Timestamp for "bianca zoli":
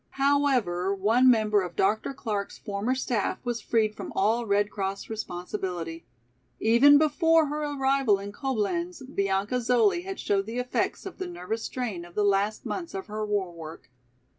9.03-10.01